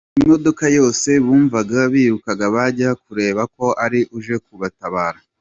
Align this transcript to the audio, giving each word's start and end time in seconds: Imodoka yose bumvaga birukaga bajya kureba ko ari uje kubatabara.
Imodoka 0.21 0.63
yose 0.77 1.09
bumvaga 1.25 1.79
birukaga 1.93 2.45
bajya 2.55 2.89
kureba 3.03 3.41
ko 3.55 3.65
ari 3.85 3.99
uje 4.17 4.35
kubatabara. 4.45 5.19